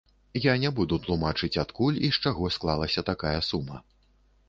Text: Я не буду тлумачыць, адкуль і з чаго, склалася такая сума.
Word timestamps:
Я 0.45 0.53
не 0.63 0.71
буду 0.79 0.97
тлумачыць, 1.03 1.51
адкуль 1.65 2.01
і 2.09 2.13
з 2.17 2.25
чаго, 2.27 2.53
склалася 2.59 3.09
такая 3.15 3.39
сума. 3.53 3.83